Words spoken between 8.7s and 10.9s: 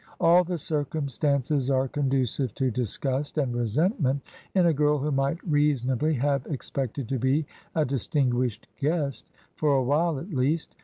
guest for a while at least.